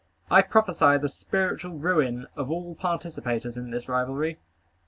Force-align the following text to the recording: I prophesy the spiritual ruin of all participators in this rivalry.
I 0.31 0.41
prophesy 0.41 0.97
the 0.97 1.09
spiritual 1.09 1.77
ruin 1.77 2.25
of 2.35 2.49
all 2.49 2.73
participators 2.73 3.55
in 3.55 3.69
this 3.69 3.87
rivalry. 3.87 4.39